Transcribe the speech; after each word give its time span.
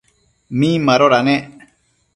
Min 0.61 0.81
madoda 0.87 1.21
nec? 1.29 1.43